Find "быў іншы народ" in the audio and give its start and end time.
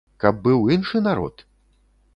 0.47-1.47